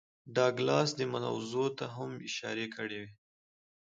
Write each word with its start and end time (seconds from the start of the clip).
ډاګلاس 0.35 0.89
دې 0.97 1.05
موضوع 1.13 1.67
ته 1.77 1.85
هم 1.95 2.11
اشارې 2.27 2.67
کړې 2.75 2.97
وې 3.01 3.09